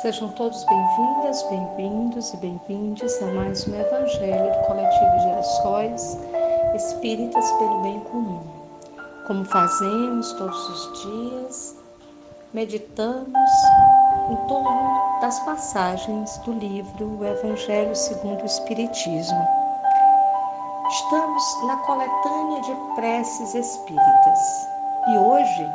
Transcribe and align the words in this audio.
Sejam 0.00 0.30
todos 0.30 0.64
bem-vindas, 0.64 1.42
bem-vindos 1.50 2.32
e 2.32 2.36
bem-vindes 2.38 3.22
a 3.22 3.26
mais 3.26 3.68
um 3.68 3.78
Evangelho 3.78 4.50
do 4.50 4.66
Coletivo 4.66 5.18
Gerações 5.20 6.18
Espíritas 6.74 7.50
pelo 7.58 7.82
Bem 7.82 8.00
Comum. 8.00 8.40
Como 9.26 9.44
fazemos 9.44 10.32
todos 10.32 10.68
os 10.70 11.02
dias, 11.02 11.76
meditamos 12.54 13.50
em 14.30 14.36
torno 14.48 15.20
das 15.20 15.38
passagens 15.40 16.38
do 16.38 16.52
livro 16.54 17.18
O 17.18 17.26
Evangelho 17.26 17.94
segundo 17.94 18.40
o 18.40 18.46
Espiritismo. 18.46 19.46
Estamos 20.88 21.62
na 21.66 21.76
coletânea 21.76 22.62
de 22.62 22.74
preces 22.94 23.54
espíritas 23.54 24.38
e 25.08 25.18
hoje, 25.18 25.68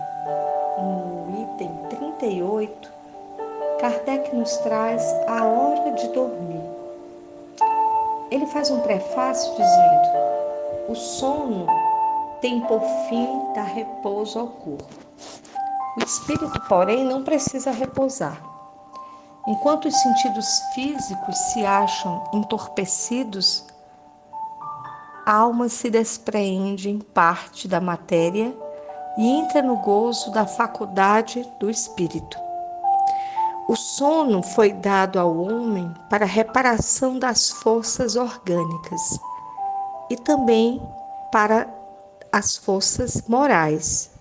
no 0.80 1.44
item 1.44 1.72
38, 1.90 2.95
Kardec 3.80 4.34
nos 4.34 4.56
traz 4.58 5.04
a 5.28 5.46
hora 5.46 5.92
de 5.92 6.08
dormir. 6.10 6.64
Ele 8.32 8.46
faz 8.48 8.72
um 8.72 8.80
prefácio 8.80 9.52
dizendo: 9.52 10.26
o 10.90 10.96
sono 10.96 11.68
tem 12.42 12.62
por 12.62 12.82
fim 13.10 13.54
dar 13.54 13.64
repouso 13.64 14.40
ao 14.40 14.48
corpo. 14.48 14.86
O 15.98 16.04
espírito, 16.04 16.60
porém, 16.68 17.04
não 17.04 17.24
precisa 17.24 17.72
repousar. 17.72 18.42
Enquanto 19.48 19.88
os 19.88 19.96
sentidos 20.02 20.48
físicos 20.74 21.38
se 21.38 21.66
acham 21.66 22.24
entorpecidos, 22.34 23.66
a 25.26 25.34
alma 25.34 25.70
se 25.70 25.90
despreende 25.90 26.90
em 26.90 27.00
parte 27.00 27.68
da 27.68 27.82
matéria 27.82 28.56
e 29.18 29.28
entra 29.28 29.62
no 29.62 29.78
gozo 29.78 30.32
da 30.32 30.46
faculdade 30.46 31.50
do 31.60 31.70
espírito. 31.70 32.45
O 33.68 33.76
sono 33.76 34.44
foi 34.44 34.72
dado 34.72 35.20
ao 35.20 35.36
homem 35.36 35.92
para 36.08 36.26
reparação 36.26 37.18
das 37.18 37.50
forças 37.50 38.16
orgânicas 38.16 39.20
e 40.10 40.16
também 40.16 40.80
para 41.32 41.68
as 42.32 42.56
forças 42.56 43.24
morais. 43.28 44.12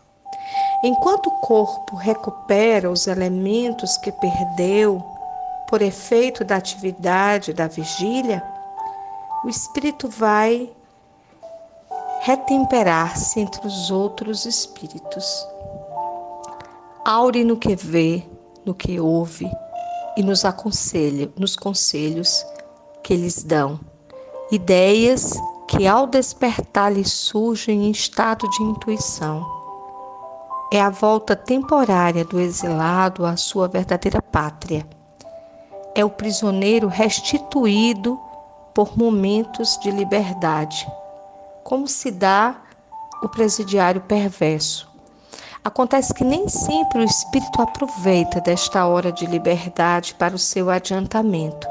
Enquanto 0.83 1.27
o 1.27 1.41
corpo 1.41 1.95
recupera 1.95 2.91
os 2.91 3.07
elementos 3.07 3.99
que 3.99 4.11
perdeu 4.13 5.05
por 5.69 5.83
efeito 5.83 6.43
da 6.43 6.57
atividade 6.57 7.53
da 7.53 7.67
vigília, 7.67 8.43
o 9.45 9.49
espírito 9.49 10.09
vai 10.09 10.71
retemperar-se 12.21 13.41
entre 13.41 13.67
os 13.67 13.91
outros 13.91 14.47
espíritos. 14.47 15.47
Aure 17.05 17.45
no 17.45 17.59
que 17.59 17.77
vê, 17.77 18.27
no 18.65 18.75
que 18.75 18.99
ouve 18.99 19.51
e 20.17 20.23
nos 20.23 20.45
aconselha, 20.45 21.31
nos 21.37 21.57
conselhos 21.57 22.45
que 23.03 23.17
lhes 23.17 23.43
dão, 23.43 23.79
ideias 24.51 25.33
que 25.67 25.87
ao 25.87 26.07
despertar 26.07 26.93
lhes 26.93 27.13
surgem 27.13 27.87
em 27.87 27.91
estado 27.91 28.49
de 28.51 28.63
intuição. 28.63 29.45
É 30.73 30.81
a 30.81 30.91
volta 30.91 31.37
temporária 31.37 32.25
do 32.25 32.41
exilado 32.41 33.27
à 33.27 33.37
sua 33.37 33.69
verdadeira 33.69 34.21
pátria. 34.23 34.87
É 35.95 36.05
o 36.05 36.11
prisioneiro 36.11 36.89
restituído 36.89 38.19
por 38.73 38.97
momentos 38.99 39.79
de 39.79 39.91
liberdade, 39.91 40.87
como 41.63 41.87
se 41.87 42.11
dá 42.11 42.61
o 43.23 43.29
presidiário 43.29 44.01
perverso 44.01 44.94
Acontece 45.65 46.13
que 46.13 46.23
nem 46.23 46.47
sempre 46.47 46.99
o 47.01 47.05
espírito 47.05 47.63
aproveita 47.63 48.39
desta 48.39 48.87
hora 48.87 49.11
de 49.11 49.25
liberdade 49.25 50.15
para 50.15 50.35
o 50.35 50.39
seu 50.39 50.69
adiantamento. 50.69 51.67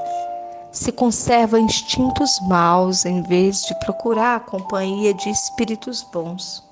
Se 0.71 0.91
conserva 0.91 1.59
instintos 1.59 2.39
maus 2.47 3.05
em 3.05 3.21
vez 3.21 3.61
de 3.61 3.75
procurar 3.75 4.37
a 4.37 4.39
companhia 4.39 5.13
de 5.13 5.29
espíritos 5.29 6.01
bons. 6.11 6.63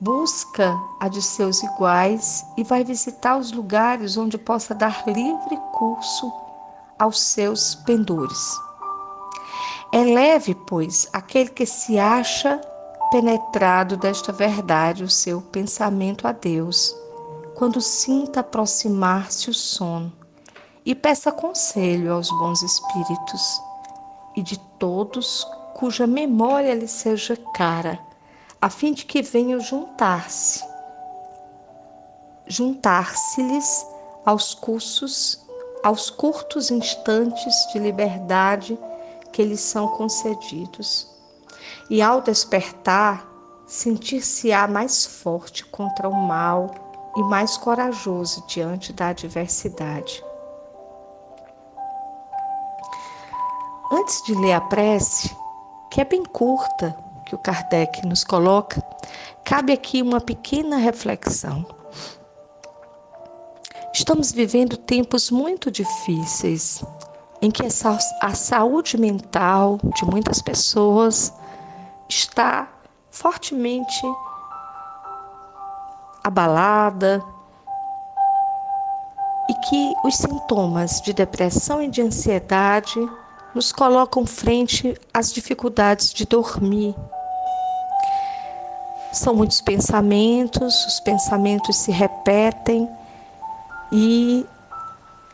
Busca 0.00 0.78
a 1.00 1.08
de 1.08 1.20
seus 1.20 1.60
iguais 1.60 2.46
e 2.56 2.62
vai 2.62 2.84
visitar 2.84 3.36
os 3.36 3.50
lugares 3.50 4.16
onde 4.16 4.38
possa 4.38 4.76
dar 4.76 5.02
livre 5.08 5.56
curso 5.72 6.32
aos 6.96 7.20
seus 7.20 7.74
pendores. 7.74 8.56
É 9.92 10.04
leve, 10.04 10.54
pois, 10.54 11.08
aquele 11.12 11.50
que 11.50 11.66
se 11.66 11.98
acha 11.98 12.60
penetrado 13.12 13.94
desta 13.98 14.32
verdade 14.32 15.04
o 15.04 15.10
seu 15.10 15.42
pensamento 15.42 16.26
a 16.26 16.32
Deus, 16.32 16.96
quando 17.54 17.78
sinta 17.78 18.40
aproximar-se 18.40 19.50
o 19.50 19.54
sono, 19.54 20.10
e 20.82 20.94
peça 20.94 21.30
conselho 21.30 22.10
aos 22.10 22.30
bons 22.30 22.62
espíritos 22.62 23.60
e 24.34 24.42
de 24.42 24.58
todos 24.78 25.46
cuja 25.74 26.06
memória 26.06 26.74
lhe 26.74 26.88
seja 26.88 27.36
cara, 27.52 28.00
a 28.58 28.70
fim 28.70 28.94
de 28.94 29.04
que 29.04 29.20
venham 29.20 29.60
juntar-se, 29.60 30.64
juntar-se-lhes 32.46 33.86
aos 34.24 34.54
cursos, 34.54 35.38
aos 35.84 36.08
curtos 36.08 36.70
instantes 36.70 37.54
de 37.74 37.78
liberdade 37.78 38.78
que 39.30 39.44
lhes 39.44 39.60
são 39.60 39.88
concedidos 39.88 41.12
e 41.88 42.00
ao 42.02 42.20
despertar, 42.20 43.26
sentir-se-á 43.66 44.66
mais 44.68 45.06
forte 45.06 45.64
contra 45.64 46.08
o 46.08 46.12
mal 46.12 46.74
e 47.16 47.22
mais 47.22 47.56
corajoso 47.56 48.44
diante 48.46 48.92
da 48.92 49.08
adversidade. 49.08 50.22
Antes 53.92 54.22
de 54.24 54.34
ler 54.34 54.54
a 54.54 54.60
prece, 54.60 55.30
que 55.90 56.00
é 56.00 56.04
bem 56.04 56.24
curta, 56.24 56.96
que 57.26 57.34
o 57.34 57.38
Kardec 57.38 58.06
nos 58.06 58.24
coloca, 58.24 58.82
cabe 59.44 59.72
aqui 59.72 60.00
uma 60.00 60.20
pequena 60.20 60.78
reflexão. 60.78 61.66
Estamos 63.92 64.32
vivendo 64.32 64.76
tempos 64.76 65.30
muito 65.30 65.70
difíceis, 65.70 66.82
em 67.42 67.50
que 67.50 67.62
a 68.22 68.34
saúde 68.34 68.96
mental 68.96 69.78
de 69.94 70.04
muitas 70.06 70.40
pessoas 70.40 71.32
está 72.18 72.68
fortemente 73.10 74.02
abalada 76.22 77.22
e 79.48 79.54
que 79.54 79.94
os 80.04 80.16
sintomas 80.16 81.00
de 81.00 81.12
depressão 81.12 81.82
e 81.82 81.88
de 81.88 82.00
ansiedade 82.00 82.98
nos 83.54 83.72
colocam 83.72 84.24
frente 84.26 84.98
às 85.12 85.32
dificuldades 85.32 86.12
de 86.12 86.24
dormir. 86.24 86.94
São 89.12 89.34
muitos 89.34 89.60
pensamentos, 89.60 90.86
os 90.86 91.00
pensamentos 91.00 91.76
se 91.76 91.90
repetem 91.90 92.88
e, 93.92 94.46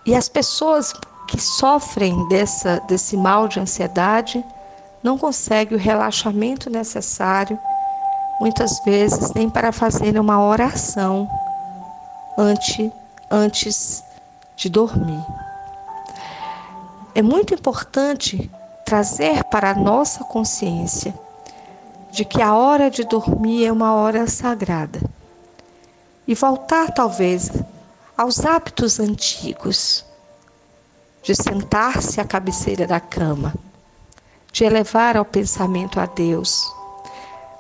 e 0.05 0.17
as 0.17 0.29
pessoas 0.29 0.93
que 1.29 1.41
sofrem 1.41 2.27
dessa, 2.29 2.81
desse 2.89 3.17
mal 3.17 3.47
de 3.47 3.61
ansiedade 3.61 4.45
não 5.03 5.17
consegue 5.17 5.75
o 5.75 5.79
relaxamento 5.79 6.69
necessário, 6.69 7.59
muitas 8.41 8.81
vezes 8.85 9.33
nem 9.33 9.49
para 9.49 9.73
fazer 9.73 10.19
uma 10.19 10.45
oração 10.45 11.29
antes, 12.37 12.91
antes 13.31 14.05
de 14.57 14.69
dormir. 14.69 15.25
É 17.15 17.23
muito 17.23 17.55
importante 17.55 18.51
trazer 18.85 19.45
para 19.45 19.71
a 19.71 19.75
nossa 19.75 20.25
consciência 20.25 21.15
de 22.11 22.25
que 22.25 22.41
a 22.41 22.55
hora 22.55 22.91
de 22.91 23.05
dormir 23.05 23.67
é 23.67 23.73
uma 23.73 23.95
hora 23.95 24.27
sagrada 24.27 25.01
e 26.27 26.35
voltar 26.35 26.93
talvez 26.93 27.51
aos 28.17 28.45
hábitos 28.45 28.99
antigos 28.99 30.05
de 31.23 31.35
sentar-se 31.35 32.21
à 32.21 32.25
cabeceira 32.25 32.87
da 32.87 33.01
cama 33.01 33.55
de 34.53 34.65
elevar 34.65 35.17
ao 35.17 35.25
pensamento 35.25 36.01
a 36.01 36.07
Deus. 36.07 36.73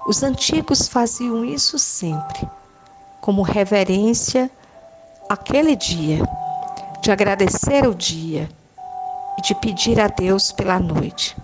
Os 0.07 0.23
antigos 0.23 0.89
faziam 0.89 1.45
isso 1.45 1.79
sempre, 1.79 2.49
como 3.21 3.43
reverência 3.43 4.51
àquele 5.29 5.77
dia, 5.77 6.23
de 7.03 7.11
agradecer 7.11 7.87
o 7.87 7.95
dia 7.95 8.49
e 9.37 9.43
de 9.43 9.55
pedir 9.55 10.01
a 10.01 10.09
Deus 10.09 10.51
pela 10.51 10.79
noite. 10.79 11.37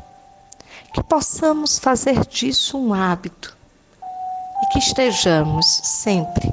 Que 0.92 1.02
possamos 1.02 1.78
fazer 1.78 2.24
disso 2.26 2.78
um 2.78 2.94
hábito 2.94 3.56
e 4.62 4.66
que 4.72 4.78
estejamos 4.78 5.66
sempre 5.82 6.52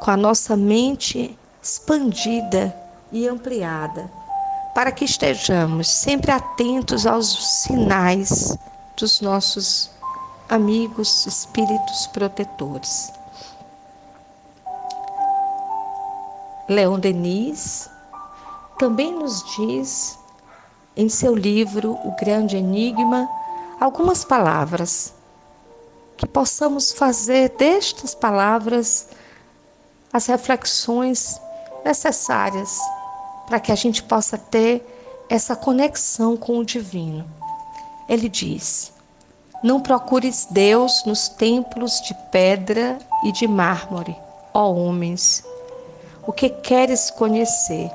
com 0.00 0.10
a 0.10 0.16
nossa 0.16 0.56
mente 0.56 1.36
expandida 1.62 2.74
e 3.10 3.26
ampliada 3.26 4.10
para 4.78 4.92
que 4.92 5.04
estejamos 5.04 5.88
sempre 5.88 6.30
atentos 6.30 7.04
aos 7.04 7.62
sinais 7.64 8.56
dos 8.96 9.20
nossos 9.20 9.90
amigos 10.48 11.26
espíritos 11.26 12.06
protetores. 12.06 13.12
Leon 16.68 17.00
Denis 17.00 17.90
também 18.78 19.12
nos 19.12 19.42
diz 19.56 20.16
em 20.96 21.08
seu 21.08 21.34
livro 21.34 21.98
O 22.04 22.14
Grande 22.14 22.56
Enigma 22.56 23.28
algumas 23.80 24.24
palavras 24.24 25.12
que 26.16 26.24
possamos 26.24 26.92
fazer 26.92 27.48
destas 27.58 28.14
palavras 28.14 29.08
as 30.12 30.26
reflexões 30.26 31.40
necessárias 31.84 32.78
para 33.48 33.58
que 33.58 33.72
a 33.72 33.74
gente 33.74 34.02
possa 34.02 34.36
ter 34.36 34.84
essa 35.28 35.56
conexão 35.56 36.36
com 36.36 36.58
o 36.58 36.64
divino. 36.64 37.24
Ele 38.08 38.28
diz: 38.28 38.92
Não 39.64 39.80
procures 39.80 40.46
Deus 40.50 41.02
nos 41.06 41.28
templos 41.28 42.00
de 42.02 42.14
pedra 42.30 42.98
e 43.24 43.32
de 43.32 43.48
mármore, 43.48 44.14
ó 44.52 44.70
homens. 44.70 45.42
O 46.26 46.32
que 46.32 46.50
queres 46.50 47.10
conhecer? 47.10 47.90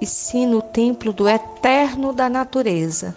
E 0.00 0.06
sim 0.06 0.46
no 0.46 0.60
templo 0.60 1.12
do 1.12 1.28
eterno 1.28 2.12
da 2.12 2.28
natureza, 2.28 3.16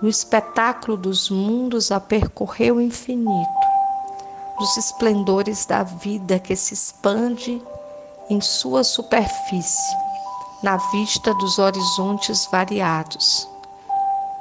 no 0.00 0.08
espetáculo 0.08 0.96
dos 0.96 1.30
mundos 1.30 1.90
a 1.90 1.98
percorrer 1.98 2.70
o 2.70 2.80
infinito, 2.80 3.66
nos 4.58 4.76
esplendores 4.76 5.64
da 5.64 5.82
vida 5.82 6.38
que 6.38 6.54
se 6.54 6.74
expande 6.74 7.62
em 8.28 8.40
sua 8.42 8.84
superfície 8.84 10.05
na 10.66 10.78
vista 10.78 11.32
dos 11.32 11.60
horizontes 11.60 12.48
variados, 12.50 13.48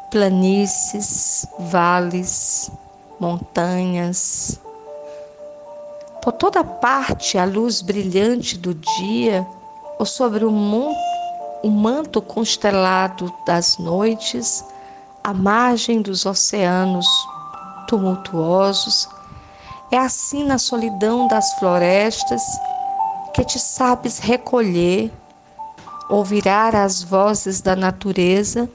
planícies, 0.10 1.48
vales, 1.60 2.72
montanhas. 3.19 4.60
Por 6.24 6.31
toda 6.31 6.63
parte 6.63 7.38
a 7.38 7.45
luz 7.45 7.83
brilhante 7.83 8.57
do 8.57 8.74
dia, 8.74 9.45
ou 10.00 10.06
sobre 10.07 10.44
o, 10.44 10.50
o 10.50 11.69
manto 11.69 12.19
constelado 12.24 13.31
das 13.45 13.78
noites, 13.78 14.66
à 15.24 15.31
margem 15.31 16.01
dos 16.01 16.25
oceanos 16.25 17.06
tumultuosos, 17.88 19.07
é 19.92 19.98
assim 20.00 20.44
na 20.44 20.57
solidão 20.57 21.28
das 21.28 21.54
florestas 21.60 22.42
que 23.31 23.45
te 23.45 23.60
sabes 23.60 24.18
recolher 24.18 25.13
ouvirá 26.10 26.69
as 26.84 27.02
vozes 27.02 27.62
da 27.62 27.75
natureza 27.75 28.69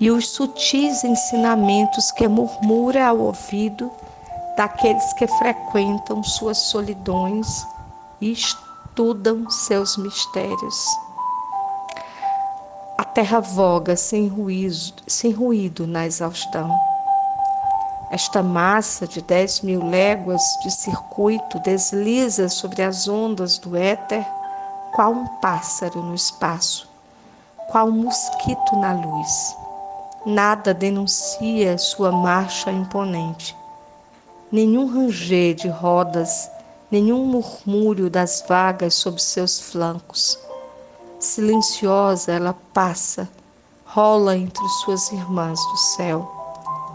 e 0.00 0.10
os 0.10 0.28
sutis 0.28 1.04
ensinamentos 1.04 2.10
que 2.10 2.26
murmura 2.26 3.06
ao 3.06 3.18
ouvido 3.18 3.90
daqueles 4.56 5.12
que 5.14 5.26
frequentam 5.26 6.22
suas 6.22 6.58
solidões 6.58 7.46
e 8.20 8.32
estudam 8.32 9.48
seus 9.50 9.96
mistérios. 9.96 10.76
A 12.96 13.04
terra 13.04 13.40
voga 13.40 13.96
sem 13.96 14.28
ruído, 14.28 15.02
sem 15.06 15.32
ruído 15.32 15.86
na 15.86 16.06
exaustão. 16.06 16.70
Esta 18.10 18.42
massa 18.42 19.08
de 19.08 19.20
dez 19.22 19.60
mil 19.60 19.84
léguas 19.84 20.42
de 20.62 20.70
circuito 20.70 21.58
desliza 21.58 22.48
sobre 22.48 22.82
as 22.82 23.08
ondas 23.08 23.58
do 23.58 23.76
éter 23.76 24.24
qual 24.94 25.10
um 25.10 25.26
pássaro 25.26 26.00
no 26.00 26.14
espaço, 26.14 26.88
qual 27.68 27.88
um 27.88 28.04
mosquito 28.04 28.76
na 28.76 28.92
luz. 28.92 29.56
Nada 30.24 30.72
denuncia 30.72 31.76
sua 31.78 32.12
marcha 32.12 32.70
imponente. 32.70 33.56
Nenhum 34.52 34.86
ranger 34.86 35.56
de 35.56 35.66
rodas, 35.66 36.48
nenhum 36.92 37.24
murmúrio 37.26 38.08
das 38.08 38.44
vagas 38.46 38.94
sob 38.94 39.20
seus 39.20 39.58
flancos. 39.58 40.38
Silenciosa 41.18 42.30
ela 42.30 42.54
passa, 42.72 43.28
rola 43.84 44.36
entre 44.36 44.66
suas 44.84 45.10
irmãs 45.10 45.58
do 45.58 45.76
céu. 45.76 46.30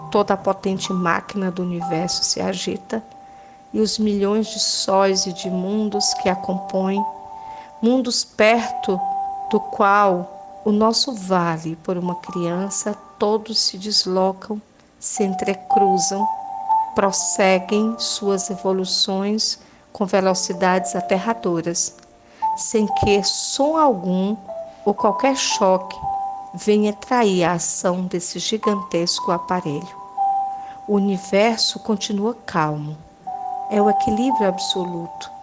Toda 0.10 0.36
a 0.36 0.38
potente 0.38 0.94
máquina 0.94 1.52
do 1.52 1.64
universo 1.64 2.24
se 2.24 2.40
agita 2.40 3.04
e 3.74 3.82
os 3.82 4.00
milhões 4.00 4.48
de 4.48 4.60
sóis 4.60 5.26
e 5.26 5.34
de 5.34 5.50
mundos 5.50 6.14
que 6.14 6.30
a 6.30 6.36
compõem 6.36 7.04
mundos 7.82 8.24
perto 8.24 9.00
do 9.50 9.60
qual 9.60 10.62
o 10.66 10.72
nosso 10.72 11.14
vale 11.14 11.76
por 11.78 11.98
uma 11.98 12.16
criança 12.16 12.94
todos 13.18 13.60
se 13.60 13.78
deslocam, 13.78 14.62
se 15.00 15.24
entrecruzam, 15.24 16.28
prosseguem 16.94 17.96
suas 17.98 18.50
evoluções 18.50 19.60
com 19.94 20.06
velocidades 20.06 20.96
aterradoras, 20.96 21.96
sem 22.56 22.86
que 22.86 23.24
som 23.24 23.78
algum 23.78 24.36
ou 24.86 24.94
qualquer 24.94 25.36
choque 25.36 25.98
venha 26.54 26.94
trair 26.94 27.44
a 27.44 27.54
ação 27.54 28.02
desse 28.02 28.40
gigantesco 28.40 29.32
aparelho. 29.32 29.98
O 30.88 30.96
universo 30.96 31.80
continua 31.80 32.36
calmo. 32.46 32.98
É 33.70 33.82
o 33.82 33.90
equilíbrio 33.90 34.48
absoluto 34.48 35.39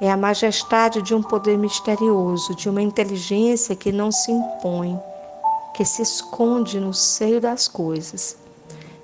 é 0.00 0.10
a 0.10 0.16
majestade 0.16 1.00
de 1.00 1.14
um 1.14 1.22
poder 1.22 1.56
misterioso, 1.56 2.54
de 2.54 2.68
uma 2.68 2.82
inteligência 2.82 3.74
que 3.74 3.90
não 3.90 4.12
se 4.12 4.30
impõe, 4.30 5.00
que 5.74 5.84
se 5.84 6.02
esconde 6.02 6.78
no 6.78 6.92
seio 6.92 7.40
das 7.40 7.66
coisas 7.66 8.36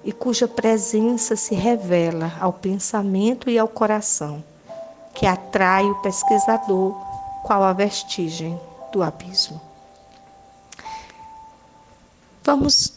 e 0.04 0.12
cuja 0.12 0.48
presença 0.48 1.36
se 1.36 1.54
revela 1.54 2.32
ao 2.40 2.52
pensamento 2.52 3.48
e 3.48 3.58
ao 3.58 3.68
coração, 3.68 4.42
que 5.14 5.26
atrai 5.26 5.84
o 5.84 5.94
pesquisador 5.96 6.94
qual 7.44 7.62
a 7.62 7.72
vestigem 7.72 8.58
do 8.92 9.02
abismo. 9.02 9.60
Vamos 12.44 12.92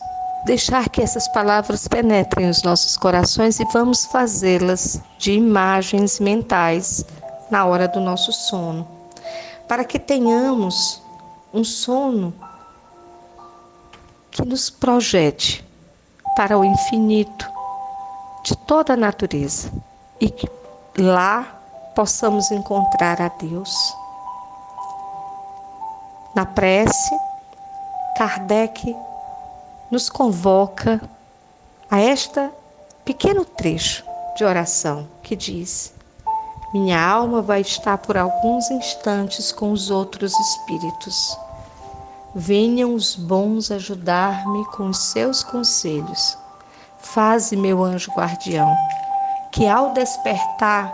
deixar 0.46 0.90
que 0.90 1.02
essas 1.02 1.28
palavras 1.28 1.88
penetrem 1.88 2.50
os 2.50 2.62
nossos 2.64 2.98
corações 2.98 3.60
e 3.60 3.66
vamos 3.66 4.06
fazê-las 4.06 5.00
de 5.18 5.32
imagens 5.34 6.20
mentais 6.20 7.06
na 7.56 7.66
hora 7.66 7.88
do 7.88 8.02
nosso 8.02 8.34
sono, 8.34 8.86
para 9.66 9.86
que 9.86 9.98
tenhamos 9.98 11.02
um 11.54 11.64
sono 11.64 12.34
que 14.30 14.44
nos 14.44 14.70
projete 14.70 15.66
para 16.36 16.58
o 16.58 16.66
infinito 16.66 17.50
de 18.44 18.58
toda 18.58 18.92
a 18.92 18.98
natureza 18.98 19.72
e 20.20 20.30
que 20.30 20.52
lá 20.98 21.58
possamos 21.96 22.52
encontrar 22.52 23.22
a 23.22 23.30
Deus. 23.30 23.74
Na 26.36 26.46
prece, 26.46 27.18
Kardec 28.18 28.94
nos 29.90 30.10
convoca 30.10 31.02
a 31.90 32.02
esta 32.02 32.52
pequeno 33.06 33.46
trecho 33.46 34.04
de 34.36 34.44
oração 34.44 35.08
que 35.24 35.38
diz: 35.38 35.95
minha 36.76 37.02
alma 37.02 37.42
vai 37.42 37.62
estar 37.62 37.98
por 38.00 38.18
alguns 38.18 38.70
instantes 38.70 39.50
com 39.50 39.72
os 39.72 39.90
outros 39.90 40.38
espíritos. 40.38 41.40
Venham 42.36 42.94
os 42.94 43.16
bons 43.16 43.72
ajudar-me 43.72 44.66
com 44.72 44.88
os 44.90 44.98
seus 44.98 45.42
conselhos. 45.42 46.38
Faze, 47.00 47.56
meu 47.56 47.82
anjo 47.82 48.12
guardião, 48.12 48.76
que 49.54 49.66
ao 49.66 49.94
despertar 49.94 50.94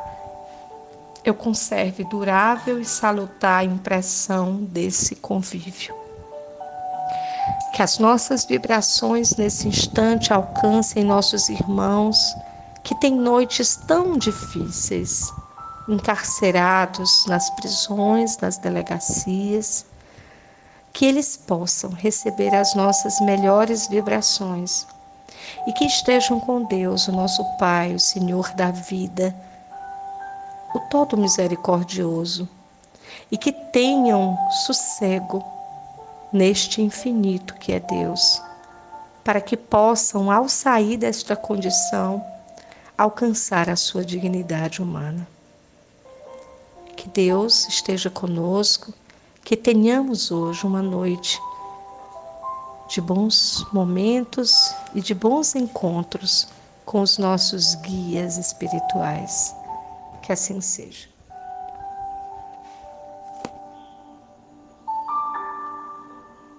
eu 1.26 1.34
conserve 1.34 2.04
durável 2.04 2.80
e 2.80 2.86
salutar 2.86 3.66
impressão 3.66 4.58
desse 4.58 5.16
convívio. 5.16 5.96
Que 7.74 7.82
as 7.82 7.98
nossas 7.98 8.46
vibrações 8.46 9.36
nesse 9.36 9.68
instante 9.68 10.32
alcancem 10.32 11.04
nossos 11.04 11.50
irmãos 11.50 12.20
que 12.84 12.94
têm 13.00 13.16
noites 13.16 13.76
tão 13.76 14.16
difíceis 14.16 15.34
encarcerados 15.88 17.26
nas 17.28 17.50
prisões, 17.52 18.38
nas 18.38 18.58
delegacias, 18.58 19.86
que 20.94 21.06
eles 21.06 21.38
possam 21.38 21.92
receber 21.92 22.54
as 22.54 22.76
nossas 22.76 23.20
melhores 23.22 23.88
vibrações 23.88 24.86
e 25.66 25.74
que 25.74 25.86
estejam 25.86 26.40
com 26.40 26.64
Deus, 26.64 27.08
o 27.08 27.12
nosso 27.12 27.44
Pai, 27.58 27.94
o 27.94 28.00
Senhor 28.00 28.52
da 28.54 28.72
vida, 28.72 29.36
o 30.74 30.80
Todo 30.80 31.18
Misericordioso, 31.18 32.48
e 33.32 33.38
que 33.38 33.52
tenham 33.52 34.38
sossego 34.66 35.44
neste 36.32 36.82
infinito 36.82 37.56
que 37.56 37.74
é 37.74 37.80
Deus, 37.80 38.42
para 39.24 39.42
que 39.42 39.56
possam, 39.56 40.32
ao 40.32 40.48
sair 40.50 40.98
desta 40.98 41.36
condição, 41.36 42.24
alcançar 42.98 43.70
a 43.70 43.76
sua 43.76 44.04
dignidade 44.04 44.82
humana. 44.82 45.28
Que 47.02 47.10
Deus 47.10 47.68
esteja 47.68 48.12
conosco, 48.12 48.94
que 49.44 49.58
tenhamos 49.58 50.30
hoje 50.30 50.68
uma 50.68 50.84
noite 50.84 51.42
de 52.88 53.02
bons 53.02 53.66
momentos 53.74 54.72
e 54.94 55.02
de 55.02 55.16
bons 55.16 55.56
encontros 55.56 56.48
com 56.86 57.02
os 57.02 57.18
nossos 57.18 57.74
guias 57.74 58.38
espirituais. 58.38 59.52
Que 60.22 60.32
assim 60.32 60.62
seja. 60.62 61.08